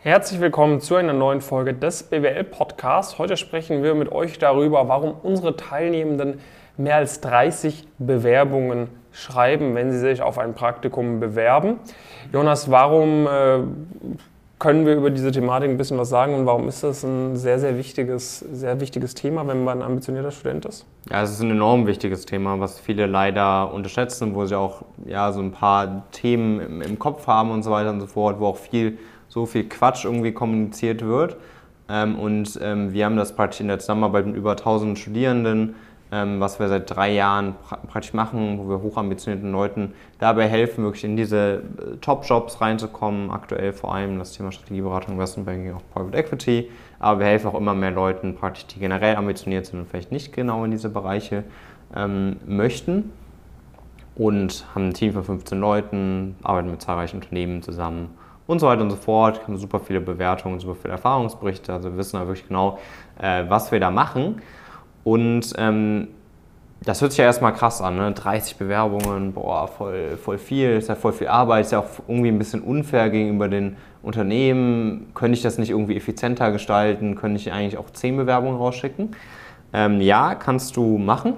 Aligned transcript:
Herzlich 0.00 0.40
willkommen 0.40 0.80
zu 0.80 0.94
einer 0.94 1.12
neuen 1.12 1.40
Folge 1.40 1.74
des 1.74 2.04
BWL 2.04 2.44
Podcasts. 2.44 3.18
Heute 3.18 3.36
sprechen 3.36 3.82
wir 3.82 3.96
mit 3.96 4.12
euch 4.12 4.38
darüber, 4.38 4.86
warum 4.86 5.16
unsere 5.24 5.56
Teilnehmenden 5.56 6.38
mehr 6.76 6.94
als 6.94 7.20
30 7.20 7.84
Bewerbungen 7.98 8.90
schreiben, 9.10 9.74
wenn 9.74 9.90
sie 9.90 9.98
sich 9.98 10.22
auf 10.22 10.38
ein 10.38 10.54
Praktikum 10.54 11.18
bewerben. 11.18 11.80
Jonas, 12.32 12.70
warum 12.70 13.26
äh, 13.26 13.58
können 14.60 14.86
wir 14.86 14.94
über 14.94 15.10
diese 15.10 15.32
Thematik 15.32 15.68
ein 15.68 15.76
bisschen 15.76 15.98
was 15.98 16.10
sagen 16.10 16.32
und 16.36 16.46
warum 16.46 16.68
ist 16.68 16.84
das 16.84 17.02
ein 17.02 17.34
sehr, 17.34 17.58
sehr 17.58 17.76
wichtiges, 17.76 18.38
sehr 18.38 18.78
wichtiges 18.80 19.16
Thema, 19.16 19.48
wenn 19.48 19.64
man 19.64 19.78
ein 19.78 19.84
ambitionierter 19.84 20.30
Student 20.30 20.64
ist? 20.66 20.86
Ja, 21.10 21.24
es 21.24 21.32
ist 21.32 21.40
ein 21.40 21.50
enorm 21.50 21.88
wichtiges 21.88 22.24
Thema, 22.24 22.60
was 22.60 22.78
viele 22.78 23.06
leider 23.06 23.74
unterschätzen, 23.74 24.32
wo 24.36 24.46
sie 24.46 24.56
auch 24.56 24.82
ja, 25.06 25.32
so 25.32 25.40
ein 25.40 25.50
paar 25.50 26.04
Themen 26.12 26.60
im, 26.60 26.82
im 26.82 26.98
Kopf 27.00 27.26
haben 27.26 27.50
und 27.50 27.64
so 27.64 27.72
weiter 27.72 27.90
und 27.90 28.00
so 28.00 28.06
fort, 28.06 28.38
wo 28.38 28.46
auch 28.46 28.58
viel, 28.58 28.98
so 29.28 29.46
viel 29.46 29.68
Quatsch 29.68 30.04
irgendwie 30.04 30.32
kommuniziert 30.32 31.04
wird. 31.04 31.36
Ähm, 31.88 32.18
und 32.18 32.58
ähm, 32.62 32.92
wir 32.92 33.04
haben 33.04 33.16
das 33.16 33.34
praktisch 33.34 33.60
in 33.60 33.68
der 33.68 33.78
Zusammenarbeit 33.78 34.26
mit 34.26 34.36
über 34.36 34.52
1000 34.52 34.98
Studierenden 34.98 35.74
ähm, 36.10 36.40
was 36.40 36.58
wir 36.58 36.68
seit 36.68 36.90
drei 36.94 37.12
Jahren 37.12 37.54
praktisch 37.86 38.14
machen, 38.14 38.58
wo 38.58 38.68
wir 38.70 38.80
hochambitionierten 38.80 39.52
Leuten 39.52 39.92
dabei 40.18 40.48
helfen, 40.48 40.84
wirklich 40.84 41.04
in 41.04 41.18
diese 41.18 41.36
äh, 41.56 41.96
Top-Jobs 42.00 42.62
reinzukommen. 42.62 43.30
Aktuell 43.30 43.74
vor 43.74 43.94
allem 43.94 44.18
das 44.18 44.32
Thema 44.32 44.50
Strategieberatung, 44.50 45.14
Investment 45.14 45.46
Banking, 45.46 45.74
auch 45.74 45.82
Private 45.92 46.16
Equity. 46.16 46.70
Aber 46.98 47.20
wir 47.20 47.26
helfen 47.26 47.48
auch 47.48 47.54
immer 47.54 47.74
mehr 47.74 47.90
Leuten 47.90 48.34
praktisch, 48.34 48.66
die 48.66 48.80
generell 48.80 49.16
ambitioniert 49.16 49.66
sind 49.66 49.80
und 49.80 49.88
vielleicht 49.88 50.10
nicht 50.10 50.32
genau 50.32 50.64
in 50.64 50.70
diese 50.70 50.88
Bereiche 50.88 51.44
möchten. 52.44 53.12
Und 54.14 54.66
haben 54.74 54.88
ein 54.88 54.94
Team 54.94 55.12
von 55.12 55.24
15 55.24 55.58
Leuten, 55.58 56.36
arbeiten 56.42 56.70
mit 56.70 56.82
zahlreichen 56.82 57.16
Unternehmen 57.16 57.62
zusammen 57.62 58.10
und 58.48 58.58
so 58.58 58.66
weiter 58.66 58.82
und 58.82 58.90
so 58.90 58.96
fort. 58.96 59.46
Haben 59.46 59.56
super 59.56 59.78
viele 59.78 60.00
Bewertungen, 60.00 60.58
super 60.58 60.74
viele 60.74 60.92
Erfahrungsberichte. 60.92 61.72
Also 61.72 61.90
wir 61.90 61.98
wissen 61.98 62.16
ja 62.16 62.26
wirklich 62.26 62.48
genau, 62.48 62.78
äh, 63.20 63.44
was 63.46 63.70
wir 63.70 63.78
da 63.78 63.92
machen. 63.92 64.42
Und 65.04 65.52
ähm, 65.56 66.08
das 66.82 67.00
hört 67.00 67.12
sich 67.12 67.18
ja 67.18 67.26
erstmal 67.26 67.52
krass 67.52 67.82
an, 67.82 67.96
ne? 67.96 68.12
30 68.12 68.56
Bewerbungen, 68.56 69.32
boah, 69.32 69.68
voll, 69.68 70.16
voll 70.16 70.38
viel, 70.38 70.70
ist 70.70 70.88
ja 70.88 70.94
voll 70.94 71.12
viel 71.12 71.28
Arbeit, 71.28 71.66
ist 71.66 71.72
ja 71.72 71.80
auch 71.80 71.88
irgendwie 72.06 72.28
ein 72.28 72.38
bisschen 72.38 72.62
unfair 72.62 73.10
gegenüber 73.10 73.48
den 73.48 73.76
Unternehmen. 74.02 75.10
Könnte 75.14 75.36
ich 75.36 75.42
das 75.42 75.58
nicht 75.58 75.70
irgendwie 75.70 75.96
effizienter 75.96 76.50
gestalten? 76.50 77.16
Könnte 77.16 77.38
ich 77.38 77.52
eigentlich 77.52 77.76
auch 77.78 77.90
10 77.90 78.16
Bewerbungen 78.16 78.56
rausschicken? 78.56 79.10
Ähm, 79.72 80.00
ja, 80.00 80.34
kannst 80.34 80.76
du 80.76 80.96
machen. 80.96 81.34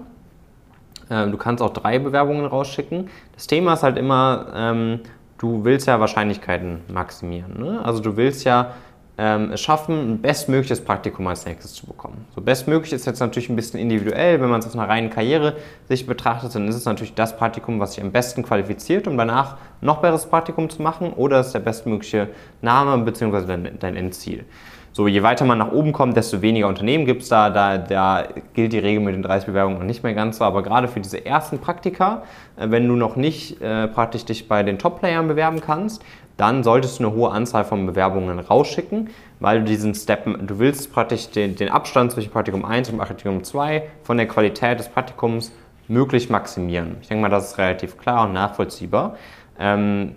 Ähm, 1.11 1.33
du 1.33 1.39
kannst 1.39 1.63
auch 1.63 1.73
drei 1.73 1.99
Bewerbungen 1.99 2.45
rausschicken. 2.45 3.09
Das 3.35 3.49
Thema 3.49 3.73
ist 3.73 3.83
halt 3.83 3.99
immer, 3.99 4.47
ähm, 4.55 5.01
du 5.41 5.65
willst 5.65 5.87
ja 5.87 5.99
Wahrscheinlichkeiten 5.99 6.83
maximieren. 6.93 7.59
Ne? 7.59 7.83
Also 7.83 8.01
du 8.01 8.17
willst 8.17 8.45
ja 8.45 8.75
ähm, 9.17 9.53
es 9.53 9.61
schaffen, 9.61 10.13
ein 10.13 10.21
bestmögliches 10.21 10.83
Praktikum 10.83 11.27
als 11.27 11.47
nächstes 11.47 11.73
zu 11.73 11.87
bekommen. 11.87 12.27
So 12.35 12.43
bestmöglich 12.43 12.93
ist 12.93 13.07
jetzt 13.07 13.21
natürlich 13.21 13.49
ein 13.49 13.57
bisschen 13.57 13.81
individuell, 13.81 14.41
wenn 14.41 14.51
man 14.51 14.61
es 14.61 14.67
aus 14.67 14.75
einer 14.75 14.89
reinen 14.89 15.09
Karriere 15.09 15.57
sich 15.89 16.07
betrachtet, 16.07 16.55
dann 16.55 16.69
ist 16.69 16.77
es 16.77 16.85
natürlich 16.85 17.15
das 17.15 17.37
Praktikum, 17.37 17.81
was 17.81 17.95
sich 17.95 18.05
am 18.05 18.13
besten 18.13 18.43
qualifiziert, 18.43 19.07
um 19.07 19.17
danach 19.17 19.57
noch 19.81 20.03
besseres 20.03 20.27
Praktikum 20.27 20.69
zu 20.69 20.83
machen, 20.83 21.13
oder 21.15 21.41
ist 21.41 21.53
der 21.53 21.61
bestmögliche 21.61 22.29
Name 22.61 23.03
bzw. 23.03 23.47
Dein, 23.47 23.79
dein 23.79 23.97
Endziel. 23.97 24.45
So, 24.93 25.07
je 25.07 25.23
weiter 25.23 25.45
man 25.45 25.59
nach 25.59 25.71
oben 25.71 25.93
kommt, 25.93 26.17
desto 26.17 26.43
weniger 26.43 26.67
Unternehmen 26.67 27.07
gibt 27.07 27.23
es 27.23 27.29
da. 27.29 27.51
da. 27.51 27.79
Da 27.79 28.25
gilt 28.55 28.73
die 28.73 28.79
Regel 28.79 29.01
mit 29.01 29.15
den 29.15 29.23
30 29.23 29.47
Bewerbungen 29.47 29.79
noch 29.79 29.87
nicht 29.87 30.03
mehr 30.03 30.15
ganz 30.15 30.39
so. 30.39 30.45
Aber 30.45 30.63
gerade 30.63 30.89
für 30.89 31.01
diese 31.01 31.25
ersten 31.25 31.61
Praktika, 31.61 32.23
äh, 32.57 32.71
wenn 32.71 32.89
du 32.89 32.97
noch 32.97 33.15
nicht 33.15 33.61
äh, 33.61 33.87
praktisch 33.87 34.25
dich 34.25 34.49
bei 34.49 34.63
den 34.63 34.79
Top-Playern 34.79 35.29
bewerben 35.29 35.61
kannst, 35.61 36.03
dann 36.37 36.65
solltest 36.65 36.99
du 36.99 37.05
eine 37.05 37.15
hohe 37.15 37.31
Anzahl 37.31 37.65
von 37.65 37.87
Bewerbungen 37.87 38.39
rausschicken, 38.39 39.11
weil 39.41 39.61
du 39.61 39.67
diesen 39.67 39.95
Step, 39.95 40.25
du 40.25 40.59
willst 40.59 40.93
praktisch 40.93 41.31
den, 41.31 41.55
den 41.55 41.69
Abstand 41.69 42.13
zwischen 42.13 42.31
Praktikum 42.31 42.65
1 42.65 42.91
und 42.91 42.99
Praktikum 42.99 43.45
2 43.45 43.83
von 44.03 44.17
der 44.17 44.27
Qualität 44.27 44.79
des 44.79 44.89
Praktikums 44.89 45.53
möglich 45.87 46.31
maximieren. 46.31 46.97
Ich 47.03 47.09
denke 47.09 47.23
mal, 47.23 47.29
das 47.29 47.51
ist 47.53 47.59
relativ 47.59 47.99
klar 47.99 48.27
und 48.27 48.33
nachvollziehbar. 48.33 49.17
Ähm, 49.59 50.15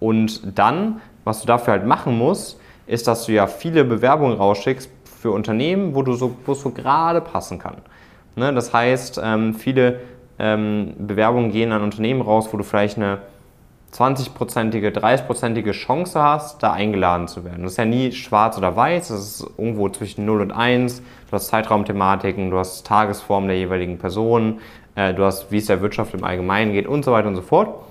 und 0.00 0.58
dann, 0.58 1.00
was 1.24 1.40
du 1.40 1.46
dafür 1.46 1.72
halt 1.72 1.86
machen 1.86 2.16
musst, 2.16 2.60
ist, 2.86 3.06
dass 3.06 3.26
du 3.26 3.32
ja 3.32 3.46
viele 3.46 3.84
Bewerbungen 3.84 4.36
rausschickst 4.36 4.90
für 5.20 5.30
Unternehmen, 5.30 5.94
wo 5.94 6.02
du 6.02 6.14
so, 6.14 6.36
wo 6.44 6.52
es 6.52 6.60
so 6.60 6.70
gerade 6.70 7.20
passen 7.20 7.58
kann. 7.58 7.76
Ne? 8.36 8.52
Das 8.52 8.72
heißt, 8.72 9.20
ähm, 9.22 9.54
viele 9.54 10.00
ähm, 10.38 10.94
Bewerbungen 10.98 11.50
gehen 11.50 11.72
an 11.72 11.82
Unternehmen 11.82 12.20
raus, 12.20 12.48
wo 12.52 12.56
du 12.56 12.64
vielleicht 12.64 12.96
eine 12.96 13.18
20-prozentige, 13.94 14.90
30-prozentige 14.90 15.70
Chance 15.70 16.20
hast, 16.20 16.62
da 16.62 16.72
eingeladen 16.72 17.28
zu 17.28 17.44
werden. 17.44 17.62
Das 17.62 17.72
ist 17.72 17.78
ja 17.78 17.84
nie 17.84 18.10
schwarz 18.10 18.58
oder 18.58 18.74
weiß, 18.74 19.08
das 19.08 19.20
ist 19.20 19.46
irgendwo 19.56 19.88
zwischen 19.88 20.24
0 20.24 20.40
und 20.40 20.52
1. 20.52 20.98
Du 20.98 21.32
hast 21.32 21.46
Zeitraumthematiken, 21.46 22.50
du 22.50 22.58
hast 22.58 22.84
Tagesform 22.84 23.46
der 23.46 23.56
jeweiligen 23.56 23.98
Person, 23.98 24.58
äh, 24.96 25.14
du 25.14 25.24
hast, 25.24 25.52
wie 25.52 25.58
es 25.58 25.66
der 25.66 25.80
Wirtschaft 25.80 26.12
im 26.12 26.24
Allgemeinen 26.24 26.72
geht 26.72 26.88
und 26.88 27.04
so 27.04 27.12
weiter 27.12 27.28
und 27.28 27.36
so 27.36 27.42
fort. 27.42 27.84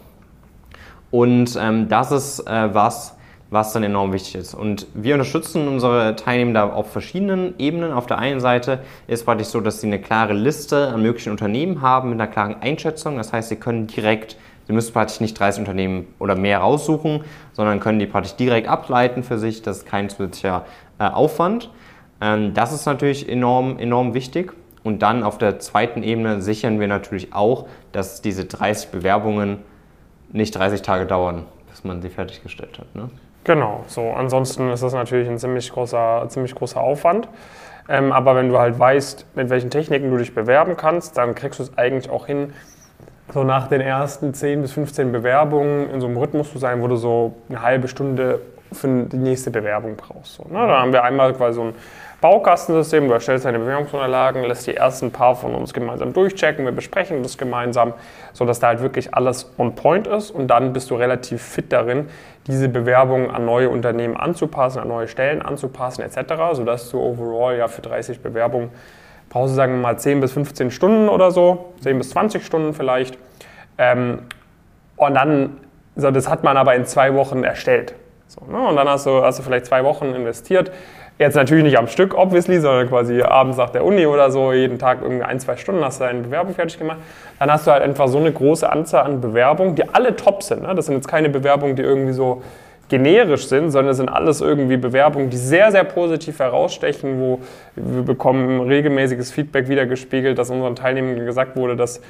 Und 1.10 1.58
ähm, 1.62 1.88
das 1.88 2.12
ist 2.12 2.40
äh, 2.48 2.74
was, 2.74 3.16
was 3.54 3.72
dann 3.72 3.84
enorm 3.84 4.12
wichtig 4.12 4.36
ist. 4.36 4.54
Und 4.54 4.88
wir 4.94 5.14
unterstützen 5.14 5.68
unsere 5.68 6.16
Teilnehmer 6.16 6.74
auf 6.74 6.92
verschiedenen 6.92 7.54
Ebenen. 7.60 7.94
Auf 7.94 8.08
der 8.08 8.18
einen 8.18 8.40
Seite 8.40 8.80
ist 9.08 9.20
es 9.20 9.26
praktisch 9.26 9.48
so, 9.48 9.62
dass 9.62 9.80
sie 9.80 9.88
eine 9.88 10.02
klare 10.02 10.34
Liste 10.34 10.90
an 10.90 11.02
möglichen 11.02 11.32
Unternehmen 11.32 11.82
haben 11.82 12.10
mit 12.10 12.20
einer 12.20 12.30
klaren 12.30 12.62
Einschätzung. 12.62 13.18
Das 13.18 13.32
heißt, 13.32 13.50
sie 13.50 13.56
können 13.56 13.88
direkt 13.88 14.38
Sie 14.66 14.72
müssen 14.72 14.94
praktisch 14.94 15.20
nicht 15.20 15.38
30 15.38 15.60
Unternehmen 15.60 16.08
oder 16.20 16.36
mehr 16.36 16.60
raussuchen, 16.60 17.26
sondern 17.52 17.82
können 17.82 18.00
die 18.00 18.06
praktisch 18.06 18.36
direkt 18.36 18.68
ableiten 18.68 19.24
für 19.24 19.38
sich. 19.38 19.62
Das 19.62 19.80
ist 19.80 19.86
kein 19.86 20.10
zusätzlicher 20.10 20.66
äh, 21.00 21.04
Aufwand. 21.04 21.70
Ähm, 22.22 22.54
das 22.54 22.72
ist 22.72 22.86
natürlich 22.86 23.28
enorm, 23.28 23.78
enorm 23.78 24.14
wichtig. 24.14 24.54
Und 24.84 25.02
dann 25.02 25.24
auf 25.24 25.38
der 25.38 25.60
zweiten 25.60 26.04
Ebene 26.04 26.42
sichern 26.42 26.80
wir 26.80 26.88
natürlich 26.88 27.34
auch, 27.34 27.68
dass 27.92 28.22
diese 28.22 28.46
30 28.46 28.90
Bewerbungen 28.90 29.60
nicht 30.32 30.56
30 30.56 30.82
Tage 30.82 31.06
dauern, 31.06 31.46
bis 31.70 31.84
man 31.84 32.02
sie 32.02 32.10
fertiggestellt 32.10 32.80
hat. 32.80 32.96
Ne? 32.96 33.10
Genau, 33.44 33.84
so. 33.88 34.12
Ansonsten 34.12 34.70
ist 34.70 34.84
das 34.84 34.94
natürlich 34.94 35.30
ein 35.30 35.38
ziemlich 35.38 35.72
großer, 35.72 36.26
ziemlich 36.30 36.56
großer 36.56 36.80
Aufwand. 36.80 37.28
Ähm, 37.90 38.14
aber 38.14 38.36
wenn 38.36 38.50
du 38.50 38.58
halt 38.58 38.80
weißt, 38.80 39.26
mit 39.36 39.50
welchen 39.50 39.70
Techniken 39.70 40.10
du 40.10 40.18
dich 40.18 40.34
bewerben 40.34 40.78
kannst, 40.78 41.18
dann 41.18 41.36
kriegst 41.36 41.60
du 41.60 41.64
es 41.64 41.78
eigentlich 41.78 42.10
auch 42.10 42.28
hin, 42.28 42.54
so 43.34 43.44
nach 43.44 43.68
den 43.68 43.82
ersten 43.82 44.34
10 44.34 44.62
bis 44.62 44.72
15 44.72 45.12
Bewerbungen 45.12 45.90
in 45.90 46.00
so 46.00 46.08
einem 46.08 46.18
Rhythmus 46.18 46.52
zu 46.52 46.60
sein, 46.60 46.82
wo 46.82 46.88
du 46.88 46.96
so 46.96 47.36
eine 47.50 47.62
halbe 47.62 47.88
Stunde 47.88 48.40
für 48.74 49.06
die 49.06 49.18
nächste 49.18 49.52
Bewerbung 49.52 49.96
brauchst. 49.96 50.36
So, 50.36 50.44
ne? 50.44 50.68
Da 50.68 50.80
haben 50.80 50.94
wir 50.94 51.04
einmal 51.04 51.34
quasi 51.34 51.56
so 51.56 51.64
ein 51.64 51.76
Baukastensystem, 52.22 53.08
du 53.08 53.14
erstellst 53.14 53.46
deine 53.46 53.60
Bewerbungsunterlagen, 53.60 54.44
lässt 54.44 54.66
die 54.68 54.76
ersten 54.76 55.12
paar 55.12 55.36
von 55.36 55.54
uns 55.56 55.74
gemeinsam 55.74 56.14
durchchecken, 56.14 56.64
wir 56.64 56.72
besprechen 56.72 57.22
das 57.22 57.38
gemeinsam, 57.38 57.94
sodass 58.32 58.60
da 58.60 58.68
halt 58.68 58.82
wirklich 58.82 59.14
alles 59.14 59.52
on 59.58 59.76
point 59.76 60.08
ist 60.08 60.32
und 60.32 60.48
dann 60.48 60.72
bist 60.72 60.90
du 60.90 60.96
relativ 60.96 61.42
fit 61.42 61.74
darin, 61.74 62.08
diese 62.48 62.70
Bewerbungen 62.70 63.30
an 63.30 63.46
neue 63.46 63.70
Unternehmen 63.70 64.16
anzupassen, 64.16 64.80
an 64.80 64.88
neue 64.88 65.10
Stellen 65.10 65.42
anzupassen 65.42 66.02
etc., 66.02 66.34
sodass 66.54 66.90
du 66.92 67.02
overall 67.02 67.58
ja 67.58 67.68
für 67.68 67.82
30 67.82 68.22
Bewerbungen 68.22 68.70
Pause 69.34 69.56
sagen 69.56 69.74
wir 69.74 69.82
mal 69.82 69.98
10 69.98 70.22
bis 70.22 70.32
15 70.34 70.70
Stunden 70.70 71.10
oder 71.10 71.32
so, 71.32 71.74
10 71.82 71.98
bis 71.98 72.12
20 72.12 72.46
Stunden 72.46 72.76
vielleicht. 72.76 73.18
Ähm, 73.80 74.20
und 74.96 75.16
dann, 75.16 75.58
so, 75.96 76.12
das 76.12 76.30
hat 76.30 76.44
man 76.44 76.56
aber 76.56 76.76
in 76.76 76.86
zwei 76.86 77.16
Wochen 77.16 77.44
erstellt. 77.44 77.96
So, 78.28 78.42
ne? 78.50 78.68
Und 78.68 78.76
dann 78.76 78.88
hast 78.88 79.06
du, 79.06 79.22
hast 79.22 79.40
du 79.40 79.44
vielleicht 79.44 79.66
zwei 79.66 79.84
Wochen 79.84 80.14
investiert. 80.14 80.72
Jetzt 81.20 81.36
natürlich 81.36 81.64
nicht 81.64 81.78
am 81.78 81.88
Stück, 81.88 82.16
obviously, 82.16 82.60
sondern 82.60 82.90
quasi 82.90 83.22
abends 83.22 83.58
nach 83.58 83.70
der 83.70 83.86
Uni 83.86 84.08
oder 84.08 84.32
so, 84.32 84.52
jeden 84.52 84.80
Tag 84.80 85.00
irgendwie 85.02 85.24
ein, 85.24 85.40
zwei 85.40 85.58
Stunden 85.58 85.84
hast 85.86 86.00
du 86.00 86.06
deine 86.06 86.22
Bewerbung 86.22 86.56
fertig 86.56 86.80
gemacht. 86.80 86.98
Dann 87.38 87.52
hast 87.52 87.68
du 87.68 87.72
halt 87.72 87.84
einfach 87.84 88.08
so 88.08 88.18
eine 88.18 88.32
große 88.32 88.68
Anzahl 88.70 89.06
an 89.06 89.22
Bewerbungen, 89.22 89.76
die 89.76 89.88
alle 89.94 90.16
top 90.16 90.42
sind. 90.42 90.64
Ne? 90.64 90.74
Das 90.74 90.88
sind 90.88 90.96
jetzt 90.96 91.08
keine 91.08 91.30
Bewerbungen, 91.30 91.76
die 91.76 91.84
irgendwie 91.84 92.14
so 92.14 92.42
generisch 92.90 93.48
sind, 93.48 93.72
sondern 93.72 93.92
es 93.92 93.98
sind 93.98 94.10
alles 94.10 94.42
irgendwie 94.42 94.78
Bewerbungen, 94.78 95.30
die 95.30 95.38
sehr, 95.38 95.72
sehr 95.72 95.84
positiv 95.84 96.40
herausstechen, 96.40 97.20
wo 97.20 97.40
wir 97.76 98.04
bekommen 98.04 98.62
regelmäßiges 98.62 99.32
Feedback 99.32 99.70
wiedergespiegelt, 99.70 100.38
dass 100.38 100.50
unseren 100.50 100.76
Teilnehmern 100.76 101.26
gesagt 101.26 101.56
wurde, 101.56 101.76
dass, 101.76 102.02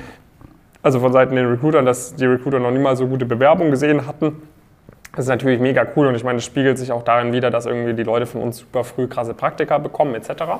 also 0.81 0.99
von 0.99 1.13
Seiten 1.13 1.35
der 1.35 1.49
Recruitern, 1.49 1.85
dass 1.85 2.15
die 2.15 2.25
Recruiter 2.25 2.59
noch 2.59 2.71
niemals 2.71 2.99
so 2.99 3.07
gute 3.07 3.25
Bewerbungen 3.25 3.71
gesehen 3.71 4.07
hatten. 4.07 4.41
Das 5.15 5.25
ist 5.25 5.29
natürlich 5.29 5.59
mega 5.59 5.85
cool 5.95 6.07
und 6.07 6.15
ich 6.15 6.23
meine, 6.23 6.37
das 6.37 6.45
spiegelt 6.45 6.79
sich 6.79 6.91
auch 6.91 7.03
darin 7.03 7.33
wieder, 7.33 7.51
dass 7.51 7.67
irgendwie 7.67 7.93
die 7.93 8.03
Leute 8.03 8.25
von 8.25 8.41
uns 8.41 8.57
super 8.57 8.83
früh 8.83 9.07
krasse 9.07 9.35
Praktika 9.35 9.77
bekommen 9.77 10.15
etc. 10.15 10.29
Ja. 10.39 10.57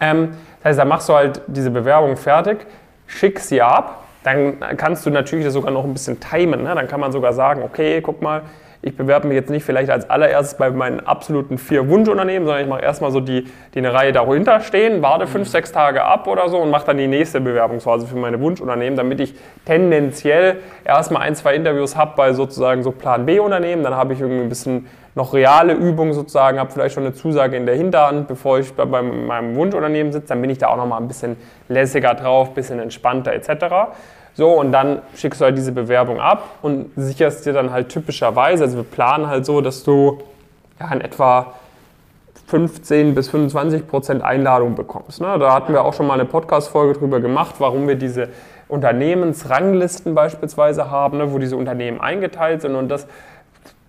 Ähm, 0.00 0.34
das 0.58 0.70
heißt, 0.70 0.78
da 0.78 0.84
machst 0.84 1.08
du 1.08 1.14
halt 1.14 1.40
diese 1.46 1.70
Bewerbung 1.70 2.16
fertig, 2.18 2.66
schick 3.06 3.40
sie 3.40 3.62
ab, 3.62 4.04
dann 4.24 4.60
kannst 4.76 5.06
du 5.06 5.10
natürlich 5.10 5.46
das 5.46 5.54
sogar 5.54 5.70
noch 5.70 5.84
ein 5.84 5.92
bisschen 5.94 6.20
timen. 6.20 6.64
Ne? 6.64 6.74
Dann 6.74 6.86
kann 6.86 7.00
man 7.00 7.12
sogar 7.12 7.32
sagen, 7.32 7.62
okay, 7.62 8.02
guck 8.02 8.20
mal, 8.20 8.42
ich 8.80 8.96
bewerbe 8.96 9.26
mich 9.26 9.34
jetzt 9.34 9.50
nicht 9.50 9.64
vielleicht 9.64 9.90
als 9.90 10.08
allererstes 10.08 10.56
bei 10.56 10.70
meinen 10.70 11.00
absoluten 11.00 11.58
vier 11.58 11.88
Wunschunternehmen, 11.88 12.46
sondern 12.46 12.62
ich 12.62 12.68
mache 12.68 12.82
erstmal 12.82 13.10
so 13.10 13.20
die, 13.20 13.44
die 13.74 13.78
eine 13.78 13.92
Reihe 13.92 14.12
dahinter 14.12 14.60
stehen, 14.60 15.02
warte 15.02 15.26
fünf, 15.26 15.48
sechs 15.48 15.72
Tage 15.72 16.04
ab 16.04 16.28
oder 16.28 16.48
so 16.48 16.58
und 16.58 16.70
mache 16.70 16.86
dann 16.86 16.98
die 16.98 17.08
nächste 17.08 17.40
Bewerbungsphase 17.40 18.06
für 18.06 18.16
meine 18.16 18.40
Wunschunternehmen, 18.40 18.96
damit 18.96 19.18
ich 19.18 19.34
tendenziell 19.64 20.58
erstmal 20.84 21.22
ein, 21.22 21.34
zwei 21.34 21.54
Interviews 21.54 21.96
habe 21.96 22.12
bei 22.16 22.32
sozusagen 22.32 22.84
so 22.84 22.92
Plan 22.92 23.26
B-Unternehmen. 23.26 23.82
Dann 23.82 23.96
habe 23.96 24.12
ich 24.12 24.20
irgendwie 24.20 24.42
ein 24.42 24.48
bisschen 24.48 24.86
noch 25.16 25.34
reale 25.34 25.72
Übungen 25.72 26.12
sozusagen, 26.12 26.60
habe 26.60 26.70
vielleicht 26.70 26.94
schon 26.94 27.04
eine 27.04 27.12
Zusage 27.12 27.56
in 27.56 27.66
der 27.66 27.74
Hinterhand, 27.74 28.28
bevor 28.28 28.60
ich 28.60 28.72
bei 28.72 28.84
meinem 29.02 29.56
Wunschunternehmen 29.56 30.12
sitze, 30.12 30.28
dann 30.28 30.40
bin 30.40 30.50
ich 30.50 30.58
da 30.58 30.68
auch 30.68 30.76
nochmal 30.76 31.00
ein 31.00 31.08
bisschen 31.08 31.36
lässiger 31.68 32.14
drauf, 32.14 32.48
ein 32.48 32.54
bisschen 32.54 32.78
entspannter 32.78 33.32
etc. 33.32 33.50
So, 34.38 34.52
und 34.52 34.70
dann 34.70 35.02
schickst 35.16 35.40
du 35.40 35.46
halt 35.46 35.58
diese 35.58 35.72
Bewerbung 35.72 36.20
ab 36.20 36.44
und 36.62 36.92
sicherst 36.94 37.44
dir 37.44 37.52
dann 37.52 37.72
halt 37.72 37.88
typischerweise, 37.88 38.62
also 38.62 38.76
wir 38.76 38.84
planen 38.84 39.26
halt 39.26 39.44
so, 39.44 39.60
dass 39.60 39.82
du 39.82 40.18
ja, 40.78 40.92
in 40.92 41.00
etwa 41.00 41.54
15 42.46 43.16
bis 43.16 43.28
25 43.30 43.88
Prozent 43.88 44.22
Einladung 44.22 44.76
bekommst. 44.76 45.20
Ne? 45.20 45.40
Da 45.40 45.52
hatten 45.52 45.72
wir 45.72 45.84
auch 45.84 45.92
schon 45.92 46.06
mal 46.06 46.14
eine 46.14 46.24
Podcast-Folge 46.24 47.00
drüber 47.00 47.18
gemacht, 47.18 47.56
warum 47.58 47.88
wir 47.88 47.96
diese 47.96 48.28
Unternehmensranglisten 48.68 50.14
beispielsweise 50.14 50.88
haben, 50.88 51.18
ne, 51.18 51.32
wo 51.32 51.38
diese 51.38 51.56
Unternehmen 51.56 52.00
eingeteilt 52.00 52.62
sind 52.62 52.76
und 52.76 52.88
das 52.88 53.08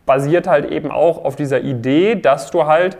basiert 0.07 0.47
halt 0.47 0.65
eben 0.71 0.89
auch 0.89 1.23
auf 1.23 1.35
dieser 1.35 1.61
Idee, 1.61 2.15
dass 2.15 2.49
du 2.49 2.65
halt, 2.65 2.97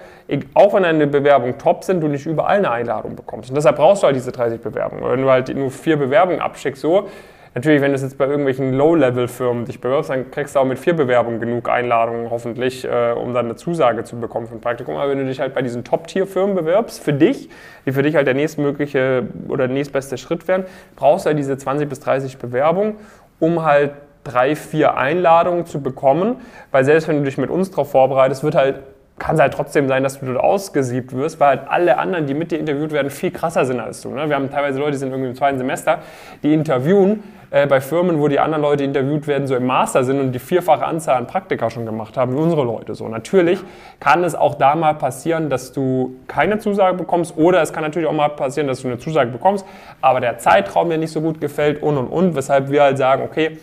auch 0.53 0.75
wenn 0.75 0.83
deine 0.83 1.07
Bewerbungen 1.07 1.57
top 1.57 1.83
sind, 1.83 2.01
du 2.01 2.07
nicht 2.09 2.27
überall 2.27 2.57
eine 2.57 2.69
Einladung 2.69 3.15
bekommst. 3.15 3.49
Und 3.49 3.55
deshalb 3.55 3.77
brauchst 3.77 4.03
du 4.03 4.05
halt 4.05 4.15
diese 4.15 4.31
30 4.31 4.61
Bewerbungen. 4.61 5.03
Wenn 5.03 5.23
du 5.23 5.31
halt 5.31 5.49
nur 5.55 5.71
vier 5.71 5.97
Bewerbungen 5.97 6.41
abschickst, 6.41 6.83
so, 6.83 7.07
Natürlich, 7.55 7.81
wenn 7.81 7.91
du 7.91 7.99
jetzt 7.99 8.17
bei 8.17 8.25
irgendwelchen 8.25 8.73
Low-Level-Firmen 8.73 9.65
dich 9.65 9.81
bewirbst, 9.81 10.11
dann 10.11 10.29
kriegst 10.29 10.55
du 10.55 10.59
auch 10.59 10.65
mit 10.65 10.77
vier 10.77 10.95
Bewerbungen 10.95 11.39
genug 11.39 11.67
Einladungen 11.67 12.29
hoffentlich, 12.29 12.85
äh, 12.85 13.11
um 13.11 13.33
dann 13.33 13.45
eine 13.45 13.55
Zusage 13.55 14.03
zu 14.03 14.19
bekommen 14.19 14.47
für 14.47 14.53
ein 14.53 14.61
Praktikum. 14.61 14.95
Aber 14.97 15.09
wenn 15.09 15.17
du 15.17 15.25
dich 15.25 15.39
halt 15.39 15.55
bei 15.55 15.63
diesen 15.63 15.83
Top-Tier-Firmen 15.83 16.55
bewirbst, 16.55 17.01
für 17.01 17.13
dich, 17.13 17.49
die 17.87 17.91
für 17.91 18.03
dich 18.03 18.15
halt 18.15 18.27
der 18.27 18.35
nächstmögliche 18.35 19.23
oder 19.47 19.67
der 19.67 19.73
nächstbeste 19.73 20.17
Schritt 20.19 20.47
wären, 20.47 20.65
brauchst 20.95 21.25
du 21.25 21.29
halt 21.29 21.39
diese 21.39 21.57
20 21.57 21.89
bis 21.89 21.99
30 22.01 22.37
Bewerbungen, 22.37 22.97
um 23.39 23.63
halt 23.63 23.93
drei, 24.23 24.55
vier 24.55 24.97
Einladungen 24.97 25.65
zu 25.65 25.81
bekommen. 25.81 26.35
Weil 26.69 26.83
selbst 26.83 27.07
wenn 27.07 27.17
du 27.17 27.23
dich 27.23 27.39
mit 27.39 27.49
uns 27.49 27.71
darauf 27.71 27.89
vorbereitest, 27.89 28.43
wird 28.43 28.55
halt 28.55 28.79
kann 29.17 29.35
es 29.35 29.41
halt 29.41 29.53
trotzdem 29.53 29.89
sein, 29.89 30.01
dass 30.01 30.21
du 30.21 30.25
dort 30.27 30.39
ausgesiebt 30.39 31.13
wirst, 31.13 31.41
weil 31.41 31.49
halt 31.49 31.61
alle 31.67 31.97
anderen, 31.97 32.25
die 32.25 32.33
mit 32.33 32.51
dir 32.51 32.57
interviewt 32.57 32.93
werden, 32.93 33.11
viel 33.11 33.31
krasser 33.31 33.65
sind 33.65 33.81
als 33.81 34.01
du. 34.01 34.11
Ne? 34.11 34.29
Wir 34.29 34.35
haben 34.37 34.49
teilweise 34.49 34.79
Leute, 34.79 34.91
die 34.91 34.97
sind 34.97 35.09
irgendwie 35.09 35.31
im 35.31 35.35
zweiten 35.35 35.57
Semester, 35.57 35.99
die 36.41 36.53
interviewen 36.53 37.21
äh, 37.51 37.65
bei 37.67 37.81
Firmen, 37.81 38.19
wo 38.19 38.27
die 38.27 38.39
anderen 38.39 38.61
Leute 38.61 38.83
interviewt 38.83 39.27
werden, 39.27 39.47
so 39.47 39.55
im 39.55 39.65
Master 39.65 40.03
sind 40.03 40.19
und 40.19 40.31
die 40.31 40.39
vierfache 40.39 40.85
Anzahl 40.85 41.17
an 41.17 41.27
Praktika 41.27 41.69
schon 41.69 41.85
gemacht 41.85 42.15
haben, 42.17 42.33
wie 42.33 42.39
unsere 42.39 42.63
Leute. 42.63 42.95
So 42.95 43.07
natürlich 43.07 43.59
kann 43.99 44.23
es 44.23 44.35
auch 44.35 44.55
da 44.55 44.75
mal 44.75 44.93
passieren, 44.93 45.49
dass 45.49 45.71
du 45.71 46.15
keine 46.27 46.59
Zusage 46.59 46.97
bekommst 46.97 47.37
oder 47.37 47.61
es 47.61 47.73
kann 47.73 47.83
natürlich 47.83 48.07
auch 48.07 48.13
mal 48.13 48.29
passieren, 48.29 48.67
dass 48.67 48.81
du 48.81 48.87
eine 48.87 48.99
Zusage 48.99 49.31
bekommst, 49.31 49.65
aber 50.01 50.19
der 50.19 50.37
Zeitraum 50.37 50.89
dir 50.89 50.97
nicht 50.97 51.11
so 51.11 51.21
gut 51.21 51.41
gefällt 51.41 51.81
und 51.81 51.97
und 51.97 52.07
und, 52.07 52.35
weshalb 52.35 52.69
wir 52.69 52.83
halt 52.83 52.97
sagen, 52.97 53.23
okay, 53.23 53.57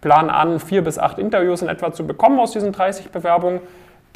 plan 0.00 0.30
an, 0.30 0.60
vier 0.60 0.82
bis 0.82 0.98
acht 0.98 1.18
Interviews 1.18 1.62
in 1.62 1.68
etwa 1.68 1.92
zu 1.92 2.06
bekommen 2.06 2.38
aus 2.38 2.52
diesen 2.52 2.72
30 2.72 3.10
Bewerbungen 3.10 3.60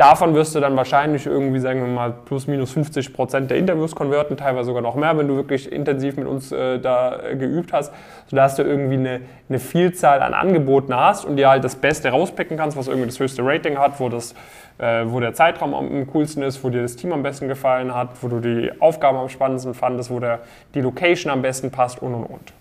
Davon 0.00 0.34
wirst 0.34 0.54
du 0.54 0.60
dann 0.60 0.74
wahrscheinlich 0.76 1.26
irgendwie, 1.26 1.60
sagen 1.60 1.82
wir 1.82 1.86
mal, 1.86 2.14
plus 2.24 2.46
minus 2.46 2.72
50 2.72 3.12
Prozent 3.12 3.50
der 3.50 3.58
Interviews 3.58 3.94
konverten, 3.94 4.38
teilweise 4.38 4.64
sogar 4.64 4.80
noch 4.80 4.94
mehr, 4.94 5.18
wenn 5.18 5.28
du 5.28 5.36
wirklich 5.36 5.70
intensiv 5.70 6.16
mit 6.16 6.26
uns 6.26 6.50
äh, 6.52 6.78
da 6.78 7.20
äh, 7.20 7.36
geübt 7.36 7.74
hast, 7.74 7.92
sodass 8.26 8.56
du 8.56 8.62
irgendwie 8.62 8.94
eine, 8.94 9.20
eine, 9.50 9.58
Vielzahl 9.58 10.22
an 10.22 10.32
Angeboten 10.32 10.96
hast 10.96 11.26
und 11.26 11.36
dir 11.36 11.50
halt 11.50 11.64
das 11.64 11.76
Beste 11.76 12.08
rauspicken 12.08 12.56
kannst, 12.56 12.78
was 12.78 12.88
irgendwie 12.88 13.08
das 13.08 13.20
höchste 13.20 13.44
Rating 13.44 13.76
hat, 13.76 14.00
wo, 14.00 14.08
das, 14.08 14.34
äh, 14.78 15.04
wo 15.04 15.20
der 15.20 15.34
Zeitraum 15.34 15.74
am 15.74 16.06
coolsten 16.06 16.42
ist, 16.42 16.64
wo 16.64 16.70
dir 16.70 16.80
das 16.80 16.96
Team 16.96 17.12
am 17.12 17.22
besten 17.22 17.46
gefallen 17.46 17.94
hat, 17.94 18.22
wo 18.22 18.28
du 18.28 18.40
die 18.40 18.72
Aufgaben 18.80 19.18
am 19.18 19.28
spannendsten 19.28 19.74
fandest, 19.74 20.10
wo 20.10 20.18
der, 20.18 20.38
die 20.72 20.80
Location 20.80 21.30
am 21.30 21.42
besten 21.42 21.70
passt 21.70 22.00
und 22.00 22.14
und 22.14 22.24
und. 22.24 22.54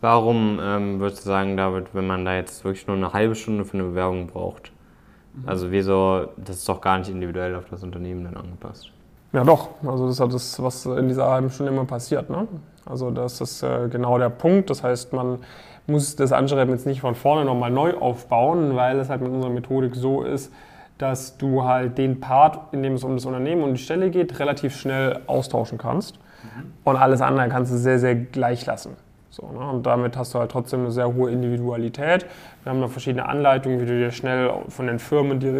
Warum 0.00 0.58
ähm, 0.60 0.98
würdest 0.98 1.24
du 1.24 1.28
sagen, 1.28 1.56
David, 1.56 1.86
wenn 1.92 2.08
man 2.08 2.24
da 2.24 2.34
jetzt 2.34 2.64
wirklich 2.64 2.88
nur 2.88 2.96
eine 2.96 3.12
halbe 3.12 3.36
Stunde 3.36 3.64
für 3.64 3.74
eine 3.74 3.84
Bewerbung 3.84 4.26
braucht. 4.26 4.73
Also 5.46 5.70
wieso, 5.70 6.28
das 6.36 6.56
ist 6.56 6.68
doch 6.68 6.80
gar 6.80 6.98
nicht 6.98 7.10
individuell 7.10 7.54
auf 7.56 7.64
das 7.70 7.82
Unternehmen 7.82 8.24
dann 8.24 8.36
angepasst. 8.36 8.90
Ja 9.32 9.42
doch, 9.42 9.70
also 9.84 10.06
das 10.06 10.14
ist 10.14 10.20
halt 10.20 10.32
das, 10.34 10.62
was 10.62 10.86
in 10.86 11.08
dieser 11.08 11.28
halben 11.28 11.50
Stunde 11.50 11.72
immer 11.72 11.84
passiert. 11.84 12.30
Ne? 12.30 12.46
Also 12.86 13.10
das 13.10 13.40
ist 13.40 13.62
äh, 13.62 13.88
genau 13.90 14.16
der 14.18 14.28
Punkt. 14.28 14.70
Das 14.70 14.84
heißt, 14.84 15.12
man 15.12 15.38
muss 15.86 16.14
das 16.16 16.32
Anschreiben 16.32 16.72
jetzt 16.72 16.86
nicht 16.86 17.00
von 17.00 17.14
vorne 17.14 17.44
nochmal 17.44 17.70
neu 17.70 17.94
aufbauen, 17.94 18.76
weil 18.76 18.98
es 18.98 19.08
halt 19.08 19.22
mit 19.22 19.32
unserer 19.32 19.50
Methodik 19.50 19.94
so 19.96 20.22
ist, 20.22 20.52
dass 20.98 21.36
du 21.36 21.64
halt 21.64 21.98
den 21.98 22.20
Part, 22.20 22.72
in 22.72 22.82
dem 22.82 22.94
es 22.94 23.02
um 23.02 23.16
das 23.16 23.26
Unternehmen 23.26 23.64
und 23.64 23.74
die 23.74 23.82
Stelle 23.82 24.10
geht, 24.10 24.38
relativ 24.38 24.76
schnell 24.76 25.20
austauschen 25.26 25.78
kannst. 25.78 26.16
Mhm. 26.16 26.72
Und 26.84 26.96
alles 26.96 27.20
andere 27.20 27.48
kannst 27.48 27.72
du 27.72 27.76
sehr, 27.76 27.98
sehr 27.98 28.14
gleich 28.14 28.64
lassen. 28.66 28.96
So, 29.34 29.50
ne? 29.50 29.68
Und 29.68 29.84
damit 29.84 30.16
hast 30.16 30.32
du 30.32 30.38
halt 30.38 30.52
trotzdem 30.52 30.82
eine 30.82 30.92
sehr 30.92 31.12
hohe 31.12 31.28
Individualität. 31.28 32.24
Wir 32.62 32.70
haben 32.70 32.78
noch 32.78 32.90
verschiedene 32.90 33.26
Anleitungen, 33.26 33.80
wie 33.80 33.86
du 33.86 33.98
dir 33.98 34.12
schnell 34.12 34.48
von 34.68 34.86
den 34.86 35.00
Firmen 35.00 35.40
die, 35.40 35.50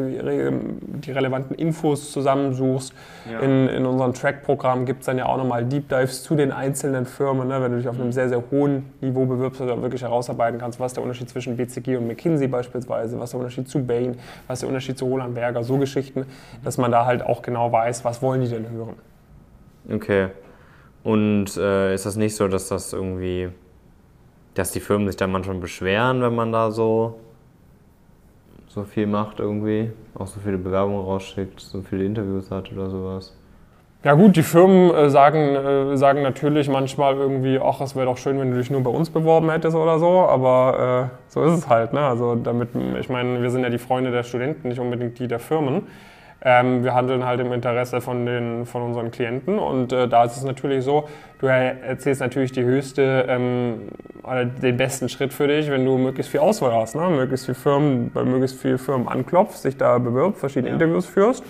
die 1.00 1.10
relevanten 1.10 1.56
Infos 1.56 2.12
zusammensuchst. 2.12 2.94
Ja. 3.28 3.40
In, 3.40 3.68
in 3.68 3.84
unserem 3.84 4.14
Track-Programm 4.14 4.86
gibt 4.86 5.00
es 5.00 5.06
dann 5.06 5.18
ja 5.18 5.26
auch 5.26 5.38
nochmal 5.38 5.64
Deep 5.64 5.88
Dives 5.88 6.22
zu 6.22 6.36
den 6.36 6.52
einzelnen 6.52 7.04
Firmen, 7.04 7.48
ne? 7.48 7.60
wenn 7.60 7.72
du 7.72 7.78
dich 7.78 7.88
auf 7.88 7.98
einem 7.98 8.12
sehr, 8.12 8.28
sehr 8.28 8.44
hohen 8.52 8.92
Niveau 9.00 9.26
bewirbst, 9.26 9.60
du 9.60 9.82
wirklich 9.82 10.02
herausarbeiten 10.02 10.60
kannst, 10.60 10.78
was 10.78 10.94
der 10.94 11.02
Unterschied 11.02 11.28
zwischen 11.28 11.56
BCG 11.56 11.96
und 11.96 12.06
McKinsey 12.06 12.46
beispielsweise, 12.46 13.18
was 13.18 13.30
der 13.30 13.40
Unterschied 13.40 13.68
zu 13.68 13.84
Bain, 13.84 14.18
was 14.46 14.60
der 14.60 14.68
Unterschied 14.68 14.96
zu 14.96 15.06
Roland 15.06 15.34
Berger, 15.34 15.64
so 15.64 15.78
Geschichten, 15.78 16.26
dass 16.62 16.78
man 16.78 16.92
da 16.92 17.06
halt 17.06 17.24
auch 17.24 17.42
genau 17.42 17.72
weiß, 17.72 18.04
was 18.04 18.22
wollen 18.22 18.40
die 18.40 18.48
denn 18.48 18.70
hören. 18.70 18.94
Okay. 19.92 20.28
Und 21.02 21.56
äh, 21.56 21.92
ist 21.92 22.06
das 22.06 22.14
nicht 22.14 22.36
so, 22.36 22.46
dass 22.46 22.68
das 22.68 22.92
irgendwie 22.92 23.50
dass 24.54 24.72
die 24.72 24.80
Firmen 24.80 25.06
sich 25.06 25.16
dann 25.16 25.32
manchmal 25.32 25.56
beschweren, 25.56 26.22
wenn 26.22 26.34
man 26.34 26.52
da 26.52 26.70
so, 26.70 27.18
so 28.68 28.84
viel 28.84 29.06
macht 29.06 29.40
irgendwie, 29.40 29.90
auch 30.14 30.26
so 30.26 30.40
viele 30.40 30.58
Bewerbungen 30.58 31.04
rausschickt, 31.04 31.60
so 31.60 31.82
viele 31.82 32.04
Interviews 32.04 32.50
hat 32.50 32.72
oder 32.72 32.88
sowas. 32.90 33.36
Ja 34.04 34.12
gut, 34.12 34.36
die 34.36 34.42
Firmen 34.42 34.90
äh, 34.94 35.08
sagen, 35.08 35.38
äh, 35.56 35.96
sagen 35.96 36.20
natürlich 36.22 36.68
manchmal 36.68 37.16
irgendwie, 37.16 37.58
ach, 37.58 37.80
es 37.80 37.96
wäre 37.96 38.04
doch 38.04 38.18
schön, 38.18 38.38
wenn 38.38 38.50
du 38.50 38.58
dich 38.58 38.70
nur 38.70 38.82
bei 38.82 38.90
uns 38.90 39.08
beworben 39.08 39.50
hättest 39.50 39.74
oder 39.74 39.98
so, 39.98 40.20
aber 40.20 41.10
äh, 41.10 41.16
so 41.28 41.42
ist 41.42 41.52
es 41.52 41.68
halt. 41.70 41.94
Ne? 41.94 42.00
Also 42.00 42.34
damit, 42.34 42.68
ich 43.00 43.08
meine, 43.08 43.40
wir 43.40 43.50
sind 43.50 43.62
ja 43.62 43.70
die 43.70 43.78
Freunde 43.78 44.10
der 44.10 44.22
Studenten, 44.22 44.68
nicht 44.68 44.78
unbedingt 44.78 45.18
die 45.18 45.26
der 45.26 45.38
Firmen. 45.38 45.86
Ähm, 46.44 46.84
wir 46.84 46.94
handeln 46.94 47.24
halt 47.24 47.40
im 47.40 47.52
Interesse 47.52 48.00
von, 48.00 48.26
den, 48.26 48.66
von 48.66 48.82
unseren 48.82 49.10
Klienten 49.10 49.58
und 49.58 49.92
äh, 49.92 50.06
da 50.06 50.24
ist 50.24 50.36
es 50.36 50.44
natürlich 50.44 50.84
so, 50.84 51.08
du 51.38 51.46
erzählst 51.46 52.20
natürlich 52.20 52.52
die 52.52 52.62
höchste, 52.62 53.24
ähm, 53.28 53.88
den 54.62 54.76
besten 54.76 55.08
Schritt 55.08 55.32
für 55.32 55.48
dich, 55.48 55.70
wenn 55.70 55.84
du 55.86 55.96
möglichst 55.96 56.30
viel 56.30 56.40
Auswahl 56.40 56.74
hast, 56.74 56.96
ne? 56.96 57.08
möglichst 57.08 57.46
viele 57.46 57.54
Firmen, 57.54 58.10
bei 58.12 58.24
möglichst 58.24 58.60
vielen 58.60 58.78
Firmen 58.78 59.08
anklopfst, 59.08 59.64
dich 59.64 59.78
da 59.78 59.96
bewirbst, 59.98 60.40
verschiedene 60.40 60.68
ja. 60.68 60.74
Interviews 60.74 61.06
führst 61.06 61.42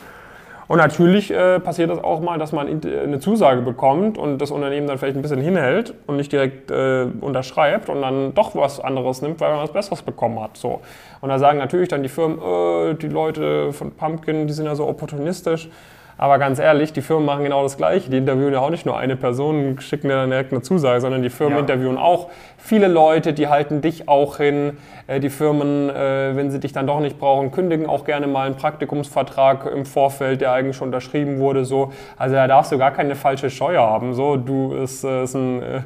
und 0.66 0.78
natürlich 0.78 1.30
äh, 1.30 1.60
passiert 1.60 1.90
das 1.90 2.02
auch 2.02 2.20
mal, 2.20 2.38
dass 2.38 2.52
man 2.52 2.68
eine 2.68 3.18
Zusage 3.20 3.60
bekommt 3.60 4.16
und 4.16 4.38
das 4.38 4.50
Unternehmen 4.50 4.86
dann 4.86 4.98
vielleicht 4.98 5.16
ein 5.16 5.22
bisschen 5.22 5.40
hinhält 5.40 5.94
und 6.06 6.16
nicht 6.16 6.32
direkt 6.32 6.70
äh, 6.70 7.06
unterschreibt 7.20 7.88
und 7.88 8.00
dann 8.00 8.34
doch 8.34 8.54
was 8.54 8.80
anderes 8.80 9.20
nimmt, 9.20 9.40
weil 9.40 9.50
man 9.50 9.62
was 9.62 9.72
Besseres 9.72 10.02
bekommen 10.02 10.40
hat. 10.40 10.56
So. 10.56 10.80
Und 11.20 11.28
da 11.28 11.38
sagen 11.38 11.58
natürlich 11.58 11.88
dann 11.88 12.02
die 12.02 12.08
Firmen, 12.08 12.38
äh, 12.38 12.94
die 12.94 13.08
Leute 13.08 13.72
von 13.72 13.92
Pumpkin, 13.92 14.46
die 14.46 14.52
sind 14.52 14.66
ja 14.66 14.74
so 14.74 14.86
opportunistisch. 14.88 15.68
Aber 16.16 16.38
ganz 16.38 16.58
ehrlich, 16.58 16.92
die 16.92 17.02
Firmen 17.02 17.26
machen 17.26 17.44
genau 17.44 17.62
das 17.62 17.76
Gleiche. 17.76 18.08
Die 18.10 18.18
interviewen 18.18 18.52
ja 18.52 18.60
auch 18.60 18.70
nicht 18.70 18.86
nur 18.86 18.96
eine 18.96 19.16
Person, 19.16 19.80
schicken 19.80 20.08
dir 20.08 20.14
dann 20.14 20.30
direkt 20.30 20.52
eine 20.52 20.62
Zusage, 20.62 21.00
sondern 21.00 21.22
die 21.22 21.30
Firmen 21.30 21.54
ja. 21.54 21.60
interviewen 21.60 21.98
auch 21.98 22.30
viele 22.56 22.86
Leute, 22.86 23.32
die 23.32 23.48
halten 23.48 23.80
dich 23.80 24.08
auch 24.08 24.36
hin. 24.36 24.78
Äh, 25.06 25.20
die 25.20 25.30
Firmen, 25.30 25.90
äh, 25.90 26.36
wenn 26.36 26.50
sie 26.50 26.60
dich 26.60 26.72
dann 26.72 26.86
doch 26.86 27.00
nicht 27.00 27.18
brauchen, 27.18 27.50
kündigen 27.50 27.86
auch 27.86 28.04
gerne 28.04 28.26
mal 28.26 28.46
einen 28.46 28.56
Praktikumsvertrag 28.56 29.66
im 29.66 29.84
Vorfeld, 29.84 30.40
der 30.40 30.52
eigentlich 30.52 30.76
schon 30.76 30.88
unterschrieben 30.88 31.38
wurde. 31.38 31.64
So. 31.64 31.92
Also 32.16 32.36
da 32.36 32.46
darfst 32.46 32.70
du 32.70 32.78
gar 32.78 32.92
keine 32.92 33.16
falsche 33.16 33.50
Scheu 33.50 33.76
haben. 33.76 34.14
So, 34.14 34.36
du, 34.36 34.74
es 34.74 35.04
ist 35.04 35.34
ein 35.34 35.84